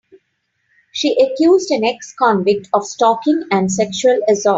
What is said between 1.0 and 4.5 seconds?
accused an ex-convict of stalking and sexual assault.